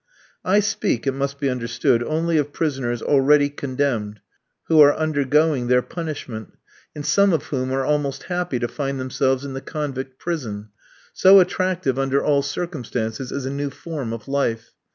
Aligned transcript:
I 0.43 0.61
speak, 0.61 1.05
it 1.05 1.11
must 1.13 1.39
be 1.39 1.47
understood, 1.47 2.01
only 2.01 2.39
of 2.39 2.51
prisoners 2.51 3.03
already 3.03 3.51
condemned, 3.51 4.19
who 4.63 4.81
are 4.81 4.95
undergoing 4.95 5.67
their 5.67 5.83
punishment, 5.83 6.53
and 6.95 7.05
some 7.05 7.33
of 7.33 7.43
whom 7.43 7.71
are 7.71 7.85
almost 7.85 8.23
happy 8.23 8.57
to 8.57 8.67
find 8.67 8.99
themselves 8.99 9.45
in 9.45 9.53
the 9.53 9.61
convict 9.61 10.17
prison; 10.17 10.69
so 11.13 11.39
attractive 11.39 11.99
under 11.99 12.23
all 12.25 12.41
circumstances 12.41 13.31
is 13.31 13.45
a 13.45 13.51
new 13.51 13.69
form 13.69 14.11
of 14.11 14.27
life. 14.27 14.71